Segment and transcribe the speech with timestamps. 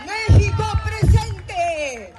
[0.06, 2.14] México presente.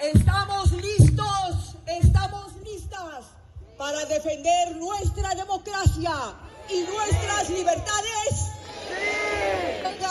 [0.00, 3.26] Estamos listos, estamos listas
[3.78, 6.34] para defender nuestra democracia
[6.68, 8.50] y nuestras libertades.
[9.84, 10.10] Venga.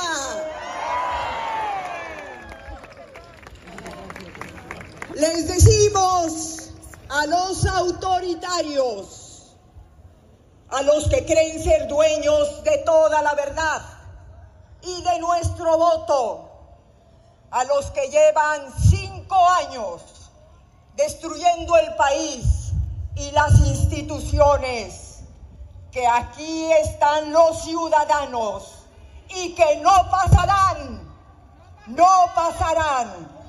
[5.15, 6.58] Les decimos
[7.09, 9.55] a los autoritarios,
[10.69, 13.81] a los que creen ser dueños de toda la verdad
[14.83, 16.51] y de nuestro voto,
[17.49, 20.01] a los que llevan cinco años
[20.95, 22.73] destruyendo el país
[23.15, 25.21] y las instituciones,
[25.91, 28.85] que aquí están los ciudadanos
[29.29, 31.01] y que no pasarán,
[31.87, 33.39] no pasarán.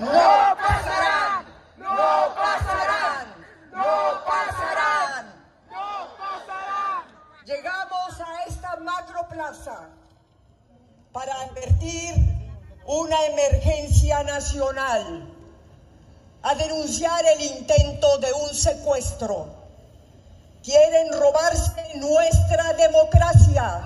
[0.00, 1.44] No pasarán,
[1.76, 3.26] no pasarán,
[3.70, 5.26] no pasarán,
[5.70, 7.04] no pasarán.
[7.44, 8.76] Llegamos a esta
[11.12, 12.14] para advertir
[12.86, 15.28] una emergencia nacional,
[16.42, 19.46] a denunciar el intento de un secuestro.
[20.62, 23.82] Quieren robarse nuestra democracia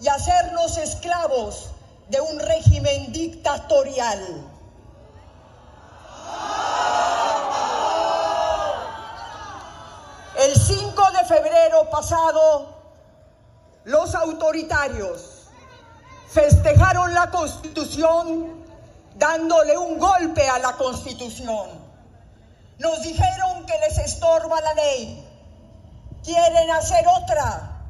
[0.00, 1.70] y hacernos esclavos
[2.08, 4.50] de un régimen dictatorial.
[10.36, 12.79] El 5 de febrero pasado,
[13.84, 15.48] los autoritarios
[16.28, 18.64] festejaron la Constitución
[19.16, 21.68] dándole un golpe a la Constitución.
[22.78, 25.26] Nos dijeron que les estorba la ley.
[26.22, 27.82] Quieren hacer otra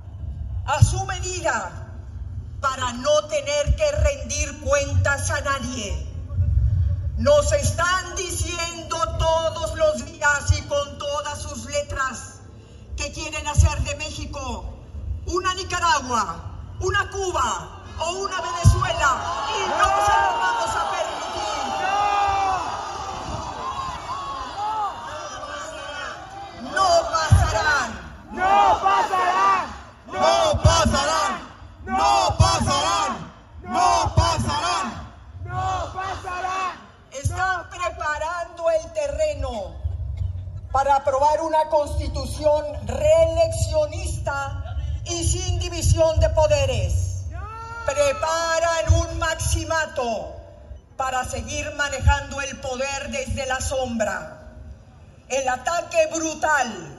[0.66, 1.70] a su medida
[2.60, 6.06] para no tener que rendir cuentas a nadie.
[7.18, 12.40] Nos están diciendo todos los días y con todas sus letras
[12.96, 14.69] que quieren hacer de México
[15.30, 16.36] una Nicaragua,
[16.80, 19.20] una Cuba o una Venezuela
[19.56, 21.60] y no se lo vamos a permitir.
[26.72, 27.90] No pasarán.
[28.32, 29.80] ¡No pasarán!
[30.06, 31.32] No pasarán,
[31.84, 34.86] no pasarán, no pasarán.
[35.44, 36.74] ¡No pasarán!
[37.12, 39.76] Están preparando el terreno
[40.72, 44.69] para aprobar una constitución reeleccionista
[45.04, 47.24] y sin división de poderes.
[47.86, 50.36] Preparan un maximato
[50.96, 54.38] para seguir manejando el poder desde la sombra.
[55.28, 56.98] El ataque brutal,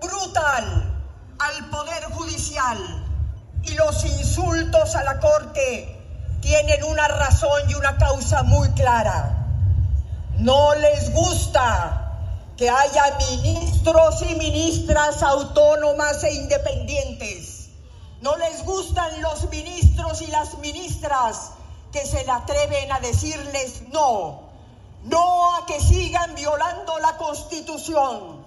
[0.00, 0.94] brutal
[1.38, 2.78] al poder judicial
[3.62, 5.94] y los insultos a la corte
[6.40, 9.34] tienen una razón y una causa muy clara.
[10.38, 12.07] No les gusta
[12.58, 17.70] que haya ministros y ministras autónomas e independientes.
[18.20, 21.52] No les gustan los ministros y las ministras
[21.92, 24.48] que se le atreven a decirles no.
[25.04, 28.44] No a que sigan violando la constitución.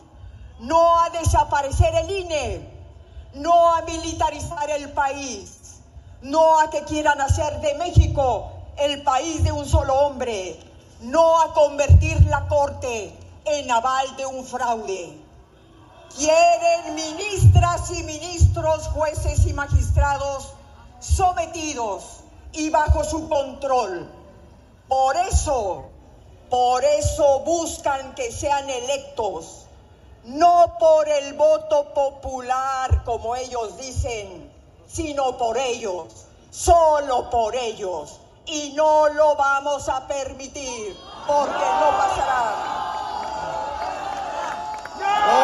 [0.60, 2.70] No a desaparecer el INE.
[3.36, 5.80] No a militarizar el país.
[6.22, 10.60] No a que quieran hacer de México el país de un solo hombre.
[11.00, 15.18] No a convertir la corte en aval de un fraude.
[16.16, 20.54] Quieren ministras y ministros, jueces y magistrados
[21.00, 22.04] sometidos
[22.54, 24.10] y bajo su control.
[24.88, 25.86] Por eso,
[26.50, 29.66] por eso buscan que sean electos,
[30.26, 34.52] no por el voto popular, como ellos dicen,
[34.88, 36.08] sino por ellos,
[36.52, 38.20] solo por ellos.
[38.46, 42.71] Y no lo vamos a permitir, porque no pasará.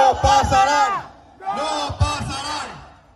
[0.08, 1.04] No pasarán,
[1.42, 2.70] no pasarán,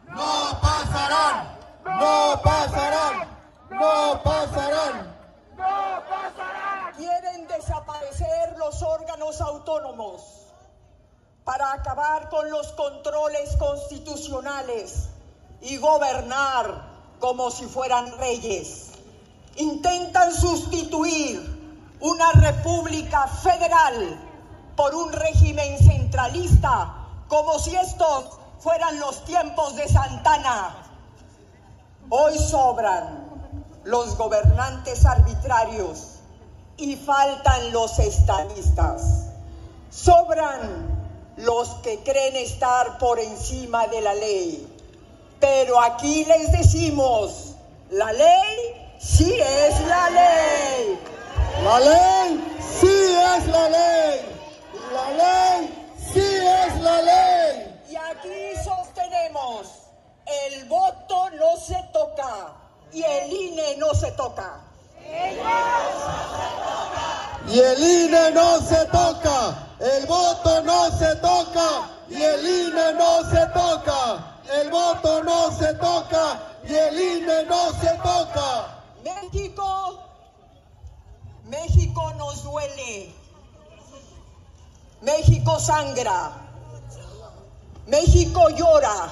[0.07, 3.27] no pasarán, no pasarán,
[3.69, 5.15] no pasarán.
[5.55, 6.93] ¡No pasarán!
[6.97, 10.21] Quieren desaparecer los órganos autónomos
[11.45, 15.11] para acabar con los controles constitucionales
[15.61, 16.89] y gobernar
[17.21, 18.91] como si fueran reyes.
[19.55, 24.27] Intentan sustituir una república federal
[24.81, 26.91] por un régimen centralista,
[27.27, 28.25] como si estos
[28.57, 30.75] fueran los tiempos de Santana.
[32.09, 33.51] Hoy sobran
[33.83, 36.15] los gobernantes arbitrarios
[36.77, 39.27] y faltan los estadistas.
[39.91, 44.67] Sobran los que creen estar por encima de la ley.
[45.39, 47.53] Pero aquí les decimos,
[47.91, 50.99] la ley sí es la ley.
[51.63, 54.40] La ley sí es la ley.
[55.01, 57.81] La ley sí es la ley.
[57.89, 59.67] Y aquí sostenemos,
[60.25, 62.53] el voto no se toca
[62.93, 64.61] y el INE no se toca.
[67.47, 69.75] Y el INE no se toca.
[69.79, 71.89] El voto no se toca.
[72.07, 74.39] Y el INE no se toca.
[74.53, 76.39] El voto no se toca.
[76.63, 78.83] Y el INE no se toca.
[79.03, 79.99] México,
[81.45, 83.20] México nos duele.
[85.01, 86.31] México sangra.
[87.87, 89.09] México llora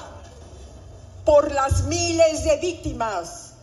[1.24, 3.54] por las miles de víctimas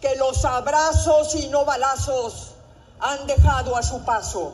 [0.00, 2.52] que los abrazos y no balazos
[3.00, 4.52] han dejado a su paso.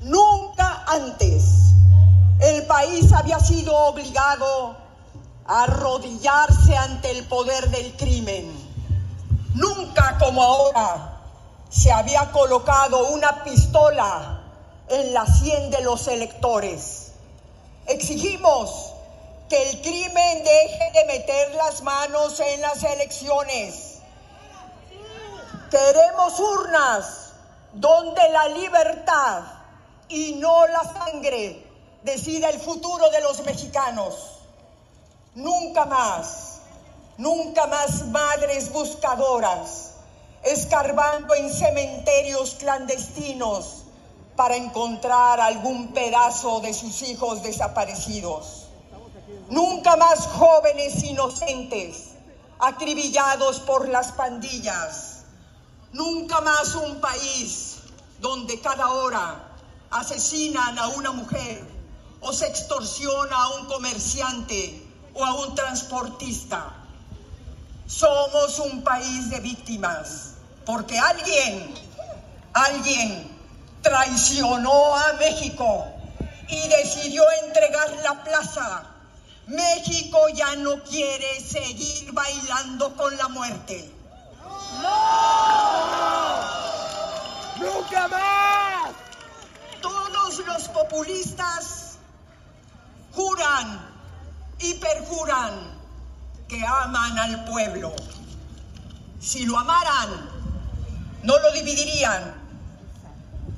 [0.00, 1.44] Nunca antes
[2.40, 4.76] el país había sido obligado
[5.46, 8.52] a arrodillarse ante el poder del crimen.
[9.54, 11.20] Nunca como ahora
[11.70, 14.35] se había colocado una pistola
[14.88, 17.12] en la sien de los electores.
[17.86, 18.92] Exigimos
[19.48, 23.98] que el crimen deje de meter las manos en las elecciones.
[25.70, 27.32] Queremos urnas
[27.72, 29.42] donde la libertad
[30.08, 31.64] y no la sangre
[32.02, 34.14] decida el futuro de los mexicanos.
[35.34, 36.60] Nunca más,
[37.18, 39.90] nunca más madres buscadoras,
[40.44, 43.85] escarbando en cementerios clandestinos
[44.36, 48.66] para encontrar algún pedazo de sus hijos desaparecidos.
[49.48, 52.10] Nunca más jóvenes inocentes
[52.58, 55.24] acribillados por las pandillas.
[55.92, 57.76] Nunca más un país
[58.20, 59.56] donde cada hora
[59.90, 61.66] asesinan a una mujer
[62.20, 66.74] o se extorsiona a un comerciante o a un transportista.
[67.86, 70.32] Somos un país de víctimas
[70.64, 71.72] porque alguien,
[72.52, 73.35] alguien
[73.86, 75.86] traicionó a México
[76.48, 78.82] y decidió entregar la plaza.
[79.46, 83.92] México ya no quiere seguir bailando con la muerte.
[87.60, 88.90] ¡Nunca más!
[89.80, 91.92] Todos los populistas
[93.14, 93.94] juran
[94.58, 95.80] y perjuran
[96.48, 97.94] que aman al pueblo.
[99.20, 100.28] Si lo amaran,
[101.22, 102.45] no lo dividirían.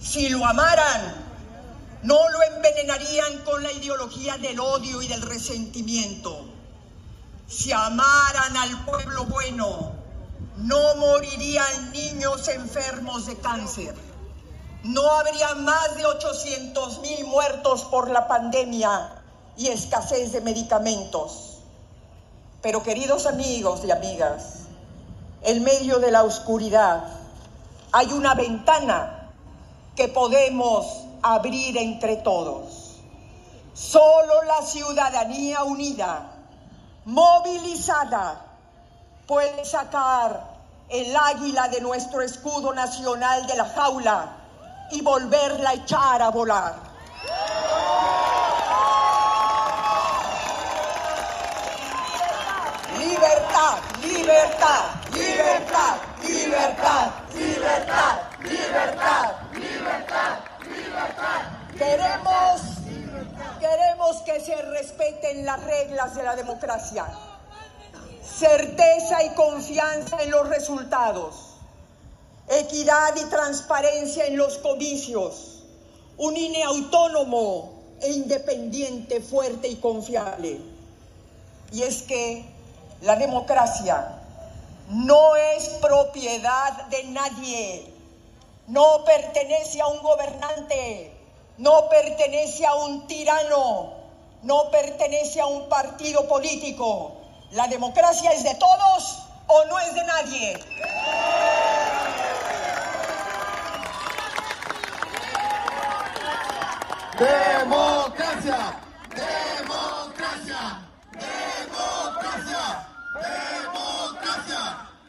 [0.00, 1.28] Si lo amaran,
[2.02, 6.44] no lo envenenarían con la ideología del odio y del resentimiento.
[7.48, 9.92] Si amaran al pueblo bueno,
[10.58, 13.94] no morirían niños enfermos de cáncer.
[14.84, 19.22] No habría más de 800 mil muertos por la pandemia
[19.56, 21.58] y escasez de medicamentos.
[22.62, 24.66] Pero queridos amigos y amigas,
[25.42, 27.04] en medio de la oscuridad
[27.90, 29.17] hay una ventana
[29.98, 30.86] que podemos
[31.22, 33.00] abrir entre todos.
[33.74, 36.34] Solo la ciudadanía unida,
[37.04, 38.46] movilizada,
[39.26, 40.54] puede sacar
[40.88, 44.36] el águila de nuestro escudo nacional de la jaula
[44.92, 46.76] y volverla a echar a volar.
[52.98, 59.37] Libertad, libertad, libertad, libertad, libertad, libertad.
[61.78, 62.60] Queremos,
[63.60, 67.06] queremos que se respeten las reglas de la democracia.
[68.20, 71.36] Certeza y confianza en los resultados,
[72.48, 75.62] equidad y transparencia en los comicios,
[76.16, 80.60] un INE autónomo e independiente, fuerte y confiable.
[81.70, 82.44] Y es que
[83.02, 84.18] la democracia
[84.88, 87.92] no es propiedad de nadie,
[88.66, 91.17] no pertenece a un gobernante,
[91.58, 93.92] no pertenece a un tirano,
[94.42, 97.18] no pertenece a un partido político
[97.52, 100.58] ¿La democracia es de todos o no es de nadie?
[107.18, 110.60] Democracia, democracia,
[111.12, 112.62] democracia,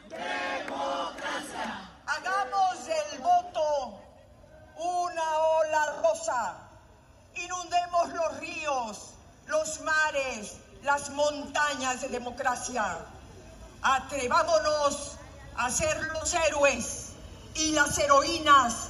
[0.08, 1.66] democracia.
[2.06, 4.00] Hagamos del voto
[4.78, 6.56] una ola rosa.
[7.34, 9.10] Inundemos los ríos,
[9.82, 12.98] mares, las montañas de democracia.
[13.82, 15.12] Atrevámonos
[15.56, 17.12] a ser los héroes
[17.54, 18.88] y las heroínas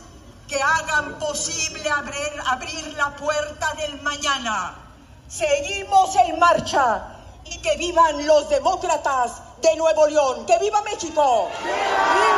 [0.48, 4.74] que hagan posible abrir, abrir la puerta del mañana.
[5.28, 9.32] Seguimos en marcha y que vivan los demócratas
[9.62, 10.46] de Nuevo León.
[10.46, 11.50] ¡Que viva México!
[11.62, 12.29] ¡Viva!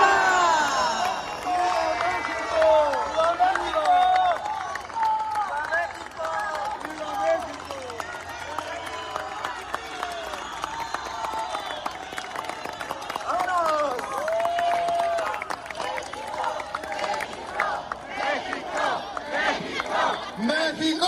[20.73, 21.07] México.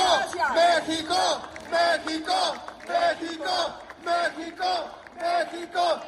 [0.55, 1.41] México,
[1.71, 2.35] México,
[2.87, 3.55] México,
[4.05, 4.71] México,
[5.17, 6.01] México.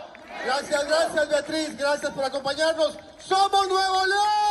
[0.44, 2.98] Gracias, gracias Beatriz, gracias por acompañarnos.
[3.18, 4.45] Somos Nuevo León.